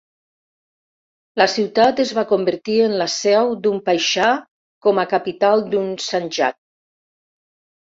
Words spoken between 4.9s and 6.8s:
a capital d'un sanjak.